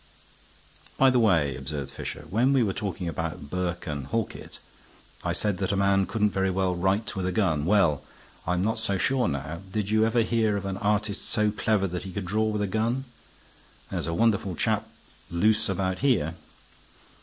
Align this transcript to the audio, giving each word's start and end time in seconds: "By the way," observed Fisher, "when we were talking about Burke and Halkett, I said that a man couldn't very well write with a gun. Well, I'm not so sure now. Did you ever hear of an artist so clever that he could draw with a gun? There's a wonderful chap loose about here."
"By 0.97 1.11
the 1.11 1.19
way," 1.19 1.55
observed 1.55 1.91
Fisher, 1.91 2.25
"when 2.31 2.53
we 2.53 2.63
were 2.63 2.73
talking 2.73 3.07
about 3.07 3.51
Burke 3.51 3.85
and 3.85 4.07
Halkett, 4.07 4.57
I 5.23 5.31
said 5.31 5.59
that 5.59 5.71
a 5.71 5.75
man 5.75 6.07
couldn't 6.07 6.31
very 6.31 6.49
well 6.49 6.73
write 6.75 7.15
with 7.15 7.27
a 7.27 7.31
gun. 7.31 7.65
Well, 7.65 8.03
I'm 8.47 8.63
not 8.63 8.79
so 8.79 8.97
sure 8.97 9.27
now. 9.27 9.61
Did 9.71 9.91
you 9.91 10.03
ever 10.07 10.23
hear 10.23 10.57
of 10.57 10.65
an 10.65 10.77
artist 10.77 11.29
so 11.29 11.51
clever 11.51 11.85
that 11.85 12.01
he 12.01 12.11
could 12.11 12.25
draw 12.25 12.45
with 12.45 12.63
a 12.63 12.67
gun? 12.67 13.05
There's 13.91 14.07
a 14.07 14.13
wonderful 14.15 14.55
chap 14.55 14.89
loose 15.29 15.69
about 15.69 15.99
here." 15.99 16.33